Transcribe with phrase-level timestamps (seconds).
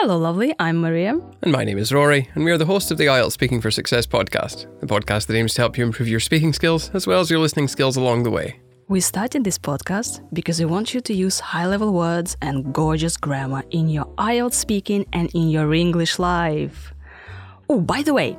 [0.00, 0.54] Hello, lovely.
[0.60, 1.18] I'm Maria.
[1.42, 3.72] And my name is Rory, and we are the host of the IELTS Speaking for
[3.72, 7.18] Success podcast, the podcast that aims to help you improve your speaking skills as well
[7.18, 8.60] as your listening skills along the way.
[8.86, 13.16] We started this podcast because we want you to use high level words and gorgeous
[13.16, 16.94] grammar in your IELTS speaking and in your English life.
[17.68, 18.38] Oh, by the way,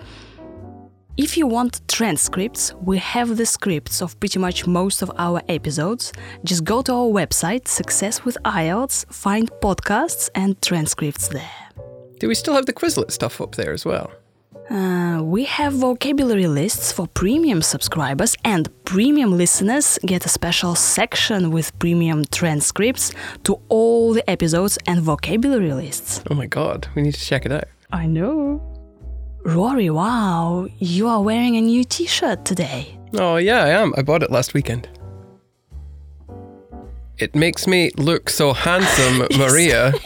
[1.20, 6.14] if you want transcripts, we have the scripts of pretty much most of our episodes.
[6.46, 11.70] Just go to our website, Success with IELTS, find podcasts and transcripts there.
[12.20, 14.10] Do we still have the Quizlet stuff up there as well?
[14.70, 21.52] Uh, we have vocabulary lists for premium subscribers, and premium listeners get a special section
[21.52, 23.12] with premium transcripts
[23.44, 26.24] to all the episodes and vocabulary lists.
[26.32, 27.66] Oh my god, we need to check it out.
[27.92, 28.69] I know.
[29.56, 32.96] Rory, wow, you are wearing a new t shirt today.
[33.14, 33.94] Oh, yeah, I am.
[33.98, 34.88] I bought it last weekend.
[37.18, 39.94] It makes me look so handsome, Maria.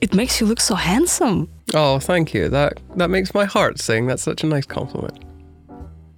[0.00, 1.48] It makes you look so handsome.
[1.74, 2.48] Oh, thank you.
[2.48, 4.08] That that makes my heart sing.
[4.08, 5.16] That's such a nice compliment.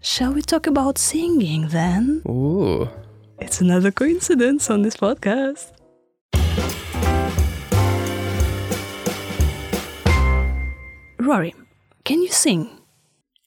[0.00, 2.22] Shall we talk about singing then?
[2.26, 2.88] Ooh.
[3.38, 5.72] It's another coincidence on this podcast.
[11.18, 11.52] Rory,
[12.04, 12.70] can you sing?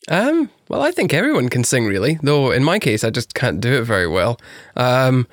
[0.10, 2.20] Um, well, I think everyone can sing, really.
[2.22, 4.40] Though in my case, I just can't do it very well.
[4.76, 5.28] Um,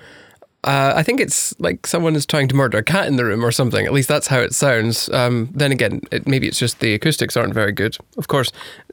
[0.65, 3.45] uh, I think it's like someone is trying to murder a cat in the room
[3.45, 3.85] or something.
[3.85, 5.11] At least that's how it sounds.
[5.11, 7.99] Um, then again, it, maybe it's just the acoustics aren't very good.
[8.17, 8.51] Of course,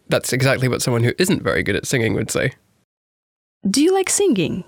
[0.10, 2.52] that's exactly what someone who isn't very good at singing would say.
[3.70, 4.66] Do you like singing?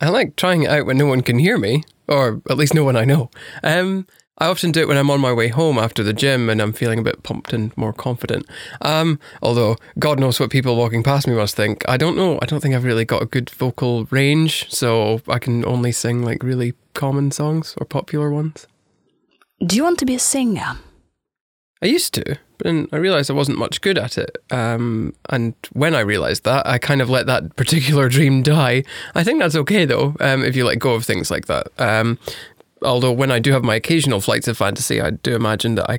[0.00, 2.84] I like trying it out when no one can hear me, or at least no
[2.84, 3.30] one I know.
[3.64, 4.06] Um,
[4.40, 6.72] I often do it when I'm on my way home after the gym and I'm
[6.72, 8.46] feeling a bit pumped and more confident.
[8.80, 11.84] Um, although God knows what people walking past me must think.
[11.86, 12.38] I don't know.
[12.40, 16.22] I don't think I've really got a good vocal range, so I can only sing
[16.22, 18.66] like really common songs or popular ones.
[19.64, 20.78] Do you want to be a singer?
[21.82, 24.36] I used to, but then I realised I wasn't much good at it.
[24.50, 28.84] Um, and when I realised that, I kind of let that particular dream die.
[29.14, 31.68] I think that's okay though, um, if you let go of things like that.
[31.78, 32.18] Um,
[32.82, 35.98] although when I do have my occasional flights of fantasy, I do imagine that I,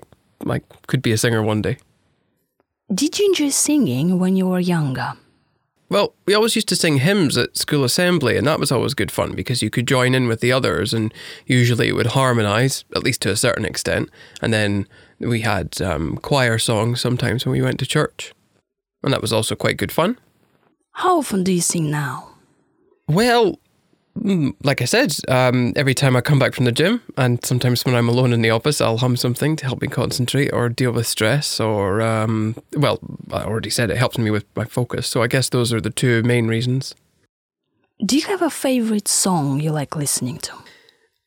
[0.50, 1.78] I could be a singer one day.
[2.94, 5.14] Did you enjoy singing when you were younger?
[5.90, 9.12] Well, we always used to sing hymns at school assembly, and that was always good
[9.12, 11.14] fun because you could join in with the others, and
[11.46, 14.10] usually it would harmonise, at least to a certain extent.
[14.42, 14.88] And then
[15.20, 18.34] we had um, choir songs sometimes when we went to church,
[19.04, 20.18] and that was also quite good fun.
[20.94, 22.30] How often do you sing now?
[23.10, 23.60] Well,
[24.16, 27.96] like I said, um, every time I come back from the gym, and sometimes when
[27.96, 31.08] I'm alone in the office, I'll hum something to help me concentrate or deal with
[31.08, 31.60] stress.
[31.60, 33.00] Or, um, well,
[33.32, 35.08] I already said it helps me with my focus.
[35.08, 36.96] So I guess those are the two main reasons.
[38.04, 40.54] Do you have a favorite song you like listening to?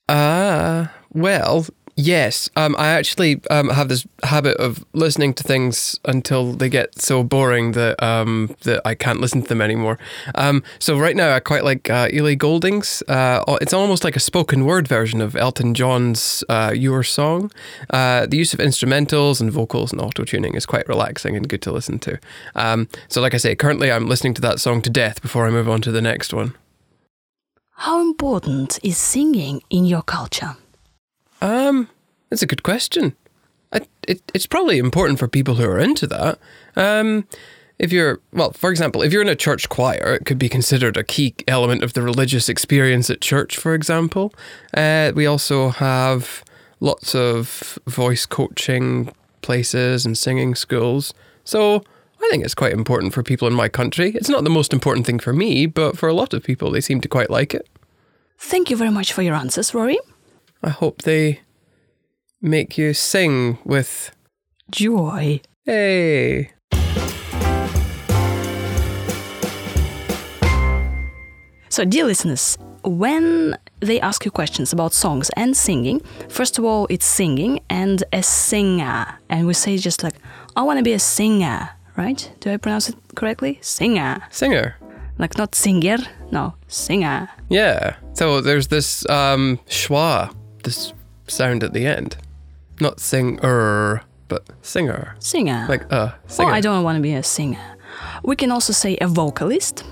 [0.09, 1.66] Uh, well,
[1.97, 2.50] yes.
[2.56, 7.22] Um, I actually um, have this habit of listening to things until they get so
[7.22, 9.99] boring that um, that I can't listen to them anymore.
[10.34, 13.03] Um, so right now, I quite like uh, Ellie Goulding's.
[13.09, 17.50] Uh, it's almost like a spoken word version of Elton John's uh, "Your Song."
[17.91, 21.62] Uh, the use of instrumentals and vocals and auto tuning is quite relaxing and good
[21.62, 22.19] to listen to.
[22.54, 25.50] Um, so, like I say, currently I'm listening to that song to death before I
[25.50, 26.54] move on to the next one.
[27.77, 30.56] How important is singing in your culture?
[31.44, 31.91] Um,
[32.31, 33.15] that's a good question.
[33.71, 36.38] I, it, it's probably important for people who are into that.
[36.75, 37.27] Um,
[37.78, 40.97] if you're, well, for example, if you're in a church choir, it could be considered
[40.97, 44.33] a key element of the religious experience at church, for example.
[44.72, 46.43] Uh, we also have
[46.81, 49.12] lots of voice coaching
[49.43, 51.12] places and singing schools.
[51.44, 51.84] So
[52.22, 54.12] I think it's quite important for people in my country.
[54.15, 56.81] It's not the most important thing for me, but for a lot of people, they
[56.81, 57.69] seem to quite like it.
[58.38, 59.99] Thank you very much for your answers, Rory.
[60.65, 61.41] I hope they
[62.41, 64.11] make you sing with
[64.71, 65.43] Joy.
[65.67, 66.51] hey.
[71.69, 76.87] So, dear listeners, when they ask you questions about songs and singing, first of all,
[76.89, 79.07] it's singing and a singer.
[79.28, 80.15] And we say just like,
[80.57, 82.33] I want to be a singer, right?
[82.41, 83.59] Do I pronounce it correctly?
[83.60, 84.22] Singer.
[84.31, 84.77] Singer.
[85.19, 85.99] Like not singer,
[86.31, 87.28] no, singer.
[87.49, 87.97] Yeah.
[88.15, 90.34] So there's this um schwa,
[90.65, 90.93] this
[91.27, 92.16] sound at the end.
[92.81, 95.15] Not singer, but singer.
[95.21, 95.66] Singer.
[95.69, 96.53] Like uh oh, singer.
[96.53, 97.77] I don't want to be a singer.
[98.25, 99.84] We can also say a vocalist.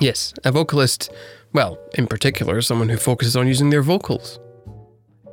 [0.00, 1.10] Yes, a vocalist,
[1.52, 4.38] well, in particular, someone who focuses on using their vocals.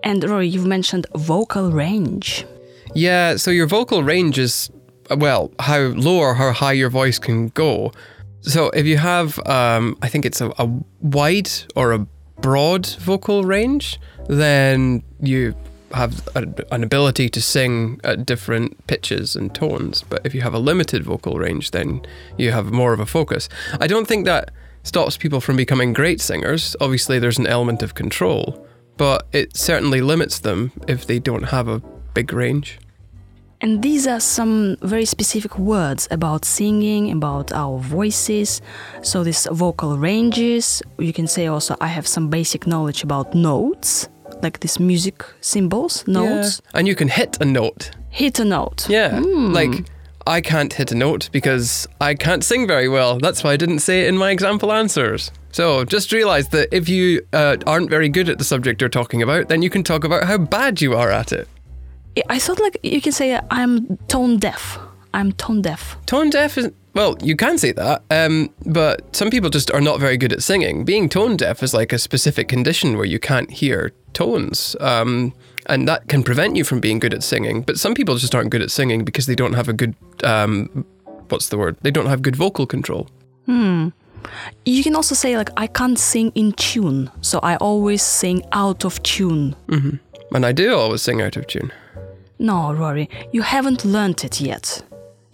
[0.04, 2.46] And Rory, you've mentioned vocal range.
[2.94, 4.70] Yeah, so your vocal range is,
[5.16, 7.92] well, how low or how high your voice can go.
[8.42, 10.70] So if you have, um, I think it's a, a
[11.02, 12.00] wide or a
[12.42, 15.56] broad vocal range, then you
[15.94, 20.04] have a, an ability to sing at different pitches and tones.
[20.10, 22.02] But if you have a limited vocal range, then
[22.38, 23.48] you have more of a focus.
[23.80, 24.52] I don't think that
[24.84, 26.76] stops people from becoming great singers.
[26.82, 28.66] Obviously, there's an element of control,
[28.98, 31.82] but it certainly limits them if they don't have a
[32.14, 32.80] big range.
[33.60, 38.62] And these are some very specific words about singing, about our voices.
[39.02, 44.10] So, these vocal ranges, you can say also, I have some basic knowledge about notes,
[44.42, 46.62] like these music symbols, notes.
[46.64, 46.80] Yeah.
[46.80, 47.92] And you can hit a note.
[48.10, 48.90] Hit a note.
[48.90, 49.20] Yeah.
[49.20, 49.86] Like,
[50.26, 53.18] I can't hit a note because I can't sing very well.
[53.18, 55.32] That's why I didn't say it in my example answers.
[55.52, 59.22] So just realize that if you uh, aren't very good at the subject you're talking
[59.22, 61.48] about, then you can talk about how bad you are at it.
[62.30, 64.80] I thought like you can say I'm tone deaf.
[65.18, 65.98] I'm tone deaf.
[66.06, 70.00] Tone deaf is well, you can say that, um, but some people just are not
[70.00, 70.84] very good at singing.
[70.84, 75.32] Being tone deaf is like a specific condition where you can't hear tones, um,
[75.68, 77.62] and that can prevent you from being good at singing.
[77.62, 79.94] But some people just aren't good at singing because they don't have a good,
[80.24, 80.86] um,
[81.30, 81.78] what's the word?
[81.82, 83.08] They don't have good vocal control.
[83.46, 83.90] Hmm.
[84.66, 88.86] You can also say like I can't sing in tune, so I always sing out
[88.86, 89.56] of tune.
[90.34, 91.72] And I do always sing out of tune,
[92.40, 94.84] No, Rory, you haven't learned it yet.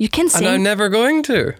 [0.03, 0.45] You can sing.
[0.45, 1.53] and I'm never going to.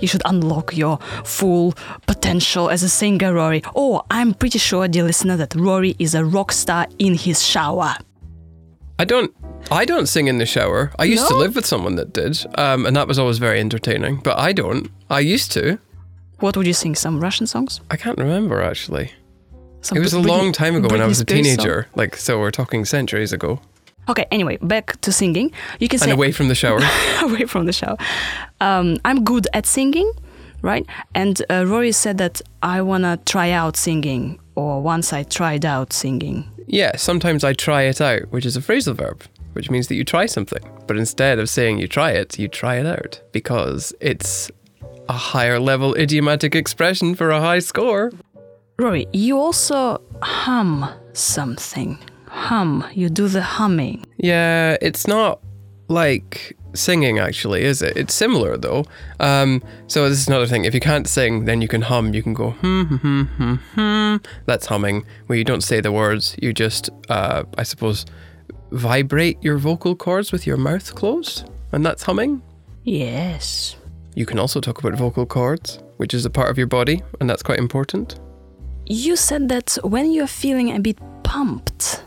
[0.00, 1.74] you should unlock your full
[2.06, 3.62] potential as a singer, Rory.
[3.74, 7.94] Oh, I'm pretty sure, dear listener, that Rory is a rock star in his shower.
[8.98, 9.34] I don't.
[9.70, 10.92] I don't sing in the shower.
[10.98, 14.20] I used to live with someone that did, um, and that was always very entertaining.
[14.22, 14.90] But I don't.
[15.10, 15.78] I used to.
[16.40, 16.94] What would you sing?
[16.94, 17.80] Some Russian songs?
[17.90, 19.10] I can't remember actually.
[19.80, 21.56] Some It was a Britney- long time ago when I was a Spears song?
[21.56, 21.88] teenager.
[21.96, 23.60] Like, so we're talking centuries ago.
[24.08, 25.52] Okay, anyway, back to singing.
[25.78, 26.80] You can say away from the shower.
[27.22, 27.96] away from the shower.
[28.60, 30.10] Um, I'm good at singing,
[30.60, 30.84] right?
[31.14, 35.92] And uh, Rory said that I wanna try out singing, or once I tried out
[35.92, 36.44] singing.
[36.66, 39.22] yeah, sometimes I try it out, which is a phrasal verb,
[39.52, 40.62] which means that you try something.
[40.86, 44.50] But instead of saying you try it, you try it out because it's
[45.08, 48.10] a higher level idiomatic expression for a high score.
[48.78, 51.98] Rory, you also hum something.
[52.32, 52.84] Hum.
[52.94, 54.06] You do the humming.
[54.16, 55.40] Yeah, it's not
[55.88, 57.94] like singing actually, is it?
[57.94, 58.86] It's similar though.
[59.20, 60.64] Um, so this is another thing.
[60.64, 62.14] If you can't sing, then you can hum.
[62.14, 64.16] You can go hmm hmm hmm hmm hmm.
[64.46, 66.34] That's humming, where you don't say the words.
[66.40, 68.06] You just, uh, I suppose,
[68.70, 72.40] vibrate your vocal cords with your mouth closed, and that's humming.
[72.84, 73.76] Yes.
[74.14, 77.28] You can also talk about vocal cords, which is a part of your body, and
[77.28, 78.18] that's quite important.
[78.86, 82.02] You said that when you're feeling a bit pumped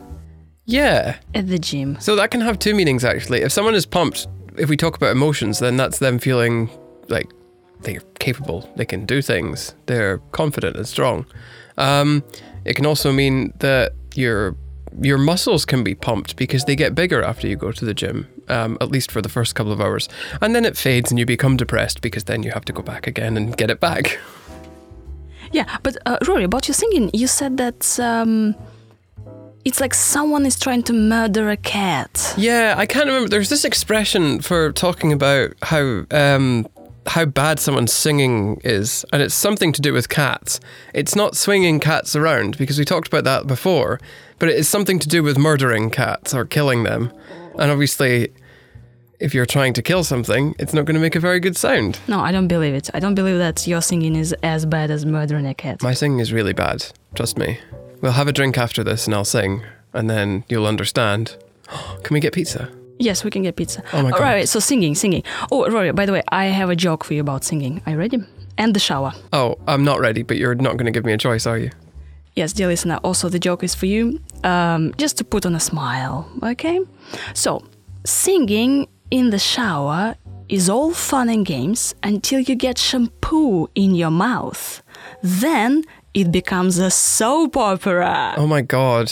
[0.66, 1.18] Yeah.
[1.34, 1.98] at the gym.
[2.00, 3.42] So that can have two meanings actually.
[3.42, 4.28] If someone is pumped,
[4.58, 6.70] if we talk about emotions, then that's them feeling
[7.08, 7.32] like
[7.82, 11.26] they're capable, they can do things, they're confident and strong.
[11.78, 12.24] Um,
[12.64, 14.56] it can also mean that your
[15.02, 18.28] your muscles can be pumped because they get bigger after you go to the gym,
[18.48, 20.08] um, at least for the first couple of hours,
[20.42, 23.06] and then it fades and you become depressed because then you have to go back
[23.06, 24.18] again and get it back.
[25.52, 28.56] Yeah, but uh, Rory, about your singing, you said that um,
[29.66, 32.36] it's like someone is trying to murder a cat.
[32.38, 33.28] Yeah, I can't remember.
[33.28, 36.68] There's this expression for talking about how um,
[37.08, 40.60] how bad someone's singing is, and it's something to do with cats.
[40.94, 44.00] It's not swinging cats around because we talked about that before,
[44.38, 47.12] but it is something to do with murdering cats or killing them.
[47.58, 48.34] And obviously,
[49.20, 52.00] if you're trying to kill something, it's not going to make a very good sound.
[52.08, 52.90] No, I don't believe it.
[52.94, 55.82] I don't believe that your singing is as bad as murdering a cat.
[55.82, 56.86] My singing is really bad.
[57.16, 57.60] Trust me.
[58.02, 61.38] We'll have a drink after this, and I'll sing, and then you'll understand.
[62.04, 62.70] Can we get pizza?
[62.98, 63.84] Yes, we can get pizza.
[63.92, 64.24] Oh my All God.
[64.24, 65.24] right, so singing, singing.
[65.52, 67.82] Oh, Rory, by the way, I have a joke for you about singing.
[67.86, 68.20] Are you ready?
[68.58, 69.14] And the shower.
[69.34, 71.72] Oh, I'm not ready, but you're not going to give me a choice, are you?
[72.38, 75.60] Yes, dear listener, also the joke is for you, um, just to put on a
[75.60, 76.80] smile, okay?
[77.34, 77.66] So,
[78.06, 80.16] singing in the shower
[80.48, 84.82] is all fun and games until you get shampoo in your mouth.
[85.22, 85.84] Then
[86.16, 88.34] it becomes a soap opera.
[88.38, 89.12] Oh my god.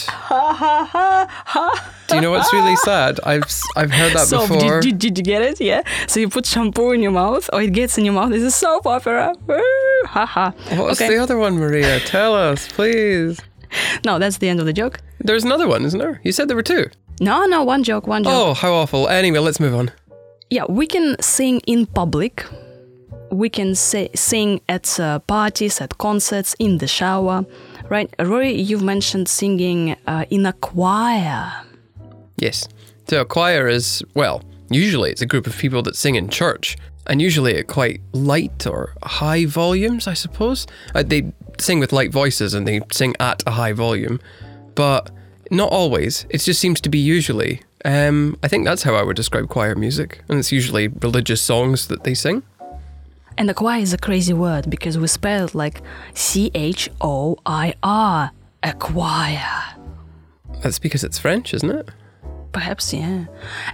[2.08, 3.20] Do you know what's really sad?
[3.24, 3.44] I've
[3.76, 4.80] I've heard that so, before.
[4.80, 5.60] did, did, did you get it?
[5.60, 5.82] Yeah.
[6.08, 8.32] So you put shampoo in your mouth, or it gets in your mouth.
[8.32, 9.34] It's a soap opera.
[9.46, 9.60] Woo,
[10.06, 10.54] ha ha.
[10.76, 11.14] What's okay.
[11.14, 12.00] the other one, Maria?
[12.00, 13.38] Tell us, please.
[14.04, 15.00] No, that's the end of the joke.
[15.18, 16.20] There's another one, isn't there?
[16.24, 16.88] You said there were two.
[17.20, 18.32] No, no, one joke, one joke.
[18.32, 19.08] Oh, how awful.
[19.08, 19.90] Anyway, let's move on.
[20.48, 22.46] Yeah, we can sing in public.
[23.34, 27.44] We can say, sing at uh, parties, at concerts, in the shower,
[27.90, 28.08] right?
[28.18, 31.52] Rory, you've mentioned singing uh, in a choir.
[32.36, 32.68] Yes.
[33.08, 36.76] So a choir is well, usually it's a group of people that sing in church,
[37.08, 40.66] and usually at quite light or high volumes, I suppose.
[40.94, 44.20] Uh, they sing with light voices and they sing at a high volume,
[44.74, 45.10] but
[45.50, 46.26] Not always.
[46.30, 47.60] It just seems to be usually.
[47.84, 51.88] Um, I think that's how I would describe choir music, and it's usually religious songs
[51.88, 52.42] that they sing.
[53.36, 55.82] And acquire is a crazy word because we spell it like
[56.14, 58.30] C H O I R.
[58.62, 59.74] Acquire.
[60.62, 61.90] That's because it's French, isn't it?
[62.52, 63.24] Perhaps, yeah.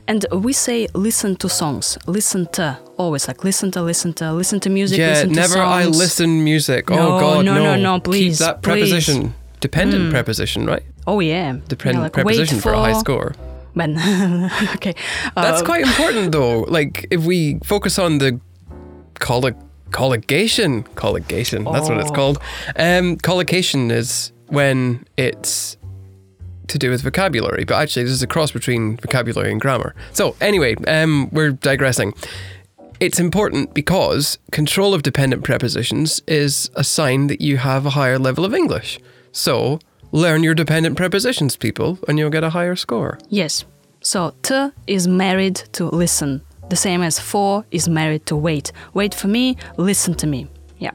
[0.09, 4.59] And we say listen to songs, listen to, always like listen to, listen to, listen
[4.61, 6.89] to music, yeah, listen to never I listen music.
[6.89, 8.89] No, oh God, no, no, no, no, please, Keep that please.
[8.91, 10.83] preposition, dependent preposition, right?
[11.07, 11.59] Oh, yeah.
[11.69, 13.35] Dependent yeah, like, preposition wait for, a high score.
[13.77, 13.91] But,
[14.77, 14.95] okay.
[15.35, 16.61] That's uh, quite important, though.
[16.61, 18.41] Like if we focus on the
[19.21, 19.55] colli-
[19.93, 21.65] colligation, colligation.
[21.65, 22.15] That's what it's Oh.
[22.15, 22.39] called.
[22.77, 25.77] Um, collocation is when it's
[26.69, 29.95] to do with vocabulary, but actually there's a cross between vocabulary and grammar.
[30.13, 32.15] So anyway, um, we're digressing.
[33.01, 38.19] It's important because control of dependent prepositions is a sign that you have a higher
[38.19, 39.01] level of English.
[39.33, 39.81] So
[40.13, 43.19] learn your dependent prepositions, people, and you'll get a higher score.
[43.29, 43.65] Yes.
[44.03, 48.73] So to is married to listen, the same as for is married to wait.
[48.95, 50.47] Wait for me, listen to me.
[50.79, 50.93] Yeah.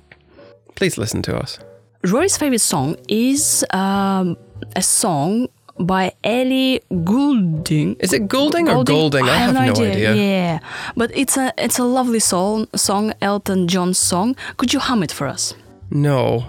[0.76, 1.60] Please listen to us.
[2.04, 4.38] Rory's favorite song is um,
[4.76, 5.48] a song
[5.80, 7.96] by Ellie Goulding.
[8.00, 9.26] Is it Goulding or Goulding?
[9.28, 10.14] I, have, no idea.
[10.16, 10.60] Yeah,
[10.96, 12.68] but it's a it's a lovely song.
[12.76, 14.36] Song Elton John's song.
[14.58, 15.54] Could you hum it for us?
[15.92, 16.46] No,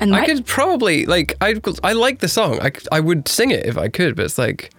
[0.00, 2.58] And my, I could probably like I I like the song.
[2.60, 4.70] I I would sing it if I could, but it's like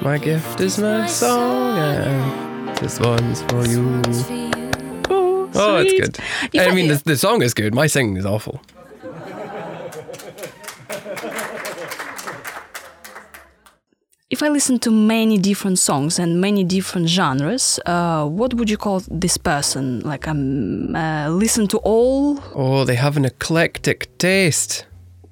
[0.00, 2.45] my gift is my song and
[2.80, 4.02] this one's for you.
[5.10, 6.18] oh, Oh, it's good.
[6.52, 7.74] If I I- mean, the, the song is good.
[7.74, 8.60] My singing is awful.
[14.28, 18.76] If I listen to many different songs and many different genres, uh, what would you
[18.76, 20.00] call this person?
[20.00, 22.40] Like um, uh, listen to all?
[22.54, 24.84] Oh, they have an eclectic taste.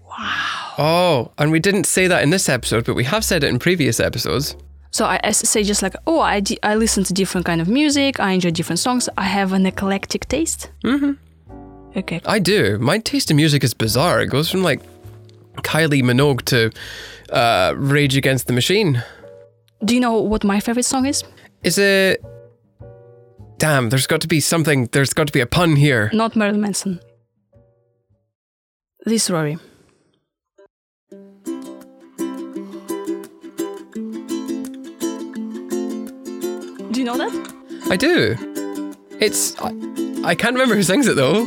[0.08, 0.74] Wow.
[0.78, 3.58] Oh, and we didn't say that in this episode, but we have said it in
[3.58, 4.54] previous episodes.
[4.94, 6.40] So I say just like, oh, I,
[6.76, 8.20] listen to different kind of music.
[8.20, 9.08] I enjoy different songs.
[9.18, 10.70] I have an eclectic taste.
[10.84, 11.14] Mm-hmm.
[11.98, 12.20] Okay.
[12.24, 12.78] I do.
[12.78, 14.20] My taste in music is bizarre.
[14.20, 14.80] It goes from like
[15.62, 16.70] Kylie Minogue to
[17.32, 19.02] uh, Rage Against the Machine.
[19.84, 21.24] Do you know what my favorite song is?
[21.64, 22.24] Is it?
[23.58, 24.86] Damn, there's got to be something.
[24.92, 26.08] There's got to be a pun here.
[26.12, 27.00] Not Marilyn Manson.
[29.04, 29.58] This Rory.
[36.94, 37.52] Do you know that?
[37.90, 38.36] I do.
[39.18, 39.56] It's.
[39.60, 39.70] I,
[40.24, 41.44] I can't remember who sings it though.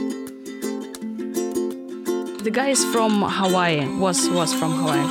[2.44, 3.88] The guy is from Hawaii.
[3.98, 5.08] Was was from Hawaii.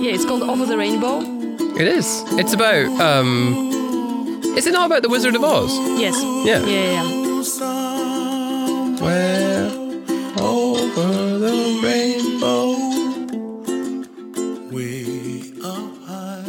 [0.00, 1.20] Yeah, it's called Over the Rainbow.
[1.80, 2.24] It is.
[2.32, 2.88] It's about.
[3.00, 3.77] um
[4.58, 5.70] Is it not about the Wizard of Oz?
[6.00, 6.20] Yes.
[6.44, 6.66] Yeah.
[6.66, 7.28] Yeah, yeah.
[9.00, 9.70] Where
[10.40, 12.72] over the rainbow.
[14.74, 16.44] way up high.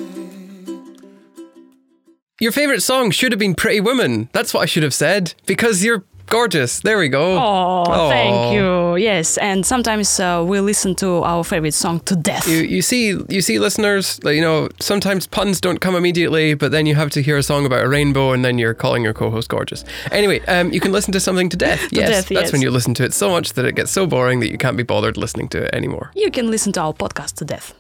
[2.40, 4.30] Your favorite song should have been Pretty Woman.
[4.34, 6.80] That's what I should have said because you're gorgeous.
[6.82, 7.38] There we go.
[7.38, 8.10] Oh, Aw.
[8.10, 8.96] thank you.
[8.98, 12.48] Yes, and sometimes uh, we listen to our favorite song to death.
[12.48, 16.86] You, you see you see listeners you know sometimes puns don't come immediately but then
[16.86, 19.50] you have to hear a song about a rainbow and then you're calling your co-host
[19.50, 22.52] gorgeous anyway um, you can listen to something to death yes death, that's yes.
[22.52, 24.78] when you listen to it so much that it gets so boring that you can't
[24.78, 27.74] be bothered listening to it anymore You can listen to our podcast to death.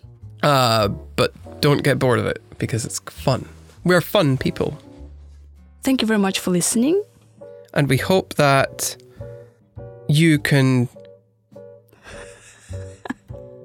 [0.43, 3.47] uh, but don't get bored of it because it's fun
[3.83, 4.77] we're fun people
[5.83, 7.01] Thank you very much for listening.
[7.73, 8.95] And we hope that
[10.07, 10.89] you can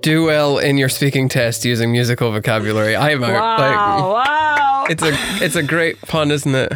[0.00, 4.84] do well in your speaking test using musical vocabulary I'm out like wow.
[4.90, 6.73] It's a it's a great pun, isn't it?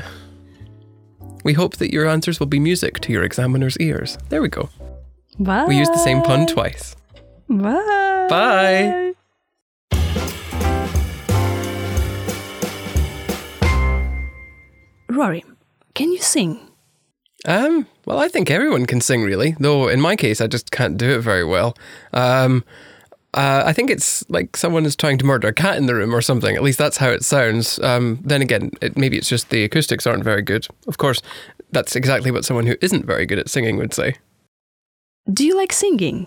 [1.45, 4.17] We hope that your answers will be music to your examiner's ears.
[4.31, 4.71] There we go.
[5.39, 5.67] Bye.
[5.67, 6.97] We used the same pun twice.
[7.49, 8.27] Bye.
[8.31, 9.15] Bye.
[15.11, 15.45] Rory,
[15.95, 16.68] can you sing?
[17.47, 19.55] Um, well, I think everyone can sing, really.
[19.59, 21.77] Though in my case, I just can't do it very well.
[22.13, 22.65] Um,
[23.35, 26.15] uh, I think it's like someone is trying to murder a cat in the room
[26.15, 26.57] or something.
[26.57, 27.79] At least that's how it sounds.
[27.81, 30.67] Um, then again, it, maybe it's just the acoustics aren't very good.
[30.87, 31.21] Of course,
[31.71, 34.15] that's exactly what someone who isn't very good at singing would say.
[35.31, 36.27] Do you like singing?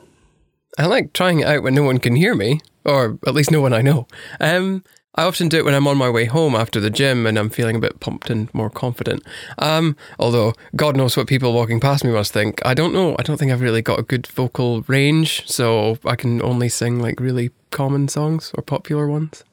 [0.77, 3.61] I like trying it out when no one can hear me, or at least no
[3.61, 4.07] one I know.
[4.39, 4.83] Um,
[5.15, 7.49] I often do it when I'm on my way home after the gym and I'm
[7.49, 9.23] feeling a bit pumped and more confident.
[9.57, 12.61] Um, although God knows what people walking past me must think.
[12.65, 13.17] I don't know.
[13.19, 16.99] I don't think I've really got a good vocal range, so I can only sing
[16.99, 19.43] like really common songs or popular ones.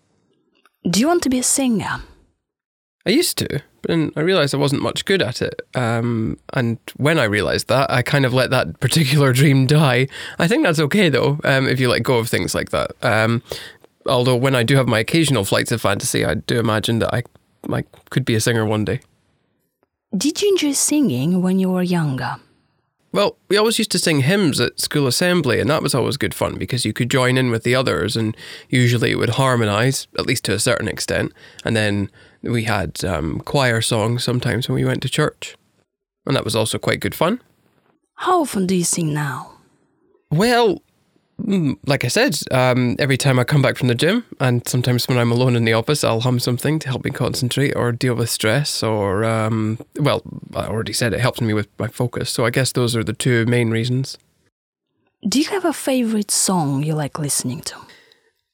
[0.89, 2.03] Do you want to be a singer?
[3.05, 3.49] I used to,
[3.81, 5.63] but then I realised I wasn't much good at it.
[5.75, 10.09] Um, and when I realised that, I kind of let that particular dream die.
[10.39, 12.93] I think that's okay though, um, if you let go of things like that.
[13.03, 13.43] Um,
[14.09, 17.23] although when I do have my occasional flights of fantasy, I do imagine that I,
[17.73, 19.01] I could be a singer one day.
[20.17, 22.37] Did you enjoy singing when you were younger?
[23.13, 26.35] Well, we always used to sing hymns at school assembly, and that was always good
[26.35, 28.37] fun because you could join in with the others, and
[28.69, 31.33] usually it would harmonise, at least to a certain extent.
[31.65, 32.11] And then
[32.43, 35.57] we had um, choir songs sometimes when we went to church,
[36.27, 37.41] and that was also quite good fun.
[38.15, 39.53] How often do you sing now?
[40.31, 40.83] Well,
[41.39, 45.19] like I said, um, every time I come back from the gym, and sometimes when
[45.19, 48.31] I'm alone in the office, I'll hum something to help me concentrate or deal with
[48.31, 48.83] stress.
[48.83, 50.23] Or, um, well,
[50.55, 52.31] I already said it helps me with my focus.
[52.31, 54.19] So I guess those are the two main reasons.
[55.29, 57.77] Do you have a favorite song you like listening to?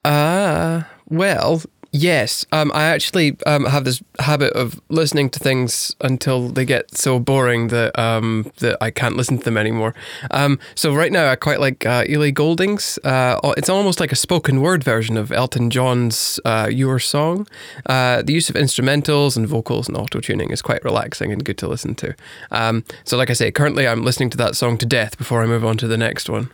[0.04, 1.62] Uh, well,
[1.94, 2.44] yes.
[2.52, 7.18] Um, I actually um, have this habit of listening to things until they get so
[7.18, 9.94] boring that um, that I can't listen to them anymore.
[10.30, 12.98] Um, so right now, I quite like uh, Ellie Goulding's.
[13.04, 17.46] Uh, it's almost like a spoken word version of Elton John's uh, "Your Song."
[17.86, 21.58] Uh, the use of instrumentals and vocals and auto tuning is quite relaxing and good
[21.58, 22.14] to listen to.
[22.50, 25.46] Um, so, like I say, currently I'm listening to that song to death before I
[25.46, 26.50] move on to the next one.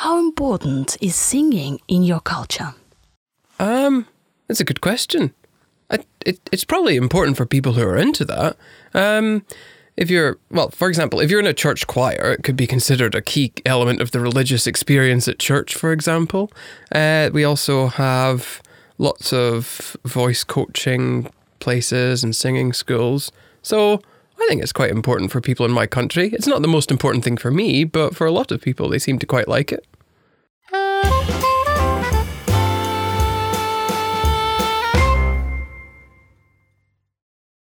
[0.00, 2.74] How important is singing in your culture?
[3.58, 4.06] Um,
[4.48, 5.34] that's a good question.
[5.90, 8.56] I, it, it's probably important for people who are into that.
[8.94, 9.44] Um,
[9.96, 13.14] if you're, well, for example, if you're in a church choir, it could be considered
[13.14, 16.52] a key element of the religious experience at church, for example.
[16.92, 18.62] Uh, we also have
[18.98, 23.32] lots of voice coaching places and singing schools.
[23.62, 24.02] So
[24.38, 26.28] I think it's quite important for people in my country.
[26.32, 28.98] It's not the most important thing for me, but for a lot of people, they
[28.98, 29.86] seem to quite like it.